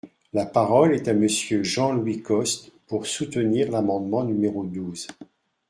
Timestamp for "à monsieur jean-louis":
1.09-2.23